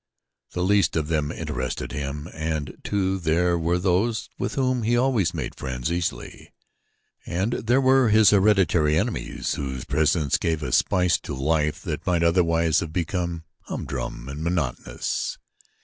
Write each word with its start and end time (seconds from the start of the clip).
The 0.53 0.63
least 0.63 0.95
of 0.95 1.09
them 1.09 1.31
interested 1.31 1.91
him, 1.91 2.27
and, 2.33 2.75
too, 2.83 3.19
there 3.19 3.55
were 3.55 3.77
those 3.77 4.31
with 4.39 4.55
whom 4.55 4.81
he 4.81 4.97
always 4.97 5.31
made 5.31 5.53
friends 5.53 5.91
easily, 5.91 6.49
and 7.23 7.53
there 7.53 7.79
were 7.79 8.09
his 8.09 8.31
hereditary 8.31 8.97
enemies 8.97 9.53
whose 9.53 9.85
presence 9.85 10.39
gave 10.39 10.63
a 10.63 10.71
spice 10.71 11.19
to 11.19 11.35
life 11.35 11.83
that 11.83 12.07
might 12.07 12.23
otherwise 12.23 12.79
have 12.79 12.91
become 12.91 13.43
humdrum 13.67 14.27
and 14.27 14.43
monotonous. 14.43 15.37